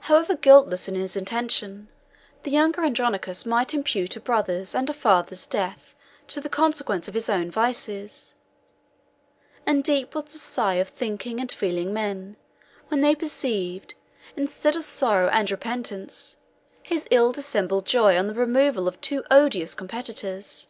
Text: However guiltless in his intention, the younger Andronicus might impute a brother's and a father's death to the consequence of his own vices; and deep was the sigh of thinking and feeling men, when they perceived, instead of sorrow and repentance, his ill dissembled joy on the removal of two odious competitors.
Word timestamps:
However 0.14 0.34
guiltless 0.34 0.88
in 0.88 0.96
his 0.96 1.14
intention, 1.14 1.86
the 2.42 2.50
younger 2.50 2.82
Andronicus 2.84 3.46
might 3.46 3.72
impute 3.72 4.16
a 4.16 4.20
brother's 4.20 4.74
and 4.74 4.90
a 4.90 4.92
father's 4.92 5.46
death 5.46 5.94
to 6.26 6.40
the 6.40 6.48
consequence 6.48 7.06
of 7.06 7.14
his 7.14 7.30
own 7.30 7.48
vices; 7.48 8.34
and 9.64 9.84
deep 9.84 10.16
was 10.16 10.24
the 10.32 10.38
sigh 10.40 10.74
of 10.82 10.88
thinking 10.88 11.38
and 11.38 11.52
feeling 11.52 11.92
men, 11.92 12.38
when 12.88 13.02
they 13.02 13.14
perceived, 13.14 13.94
instead 14.34 14.74
of 14.74 14.82
sorrow 14.82 15.28
and 15.28 15.48
repentance, 15.48 16.38
his 16.82 17.06
ill 17.12 17.30
dissembled 17.30 17.86
joy 17.86 18.18
on 18.18 18.26
the 18.26 18.34
removal 18.34 18.88
of 18.88 19.00
two 19.00 19.22
odious 19.30 19.76
competitors. 19.76 20.66